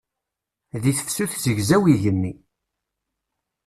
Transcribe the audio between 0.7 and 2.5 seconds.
Deg tefsut zegzaw yigenni.